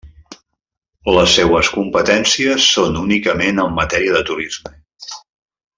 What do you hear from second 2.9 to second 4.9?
únicament en matèria de turisme.